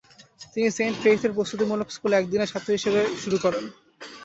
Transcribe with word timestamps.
তিনি 0.53 0.67
সেন্ট 0.77 0.95
ফেইথের 1.03 1.35
প্রস্তুতিমূলক 1.37 1.87
স্কুলে 1.91 2.15
একদিনের 2.17 2.51
ছাত্র 2.51 2.69
হিসেবে 2.77 3.01
শুরু 3.23 3.37
করেন। 3.43 3.63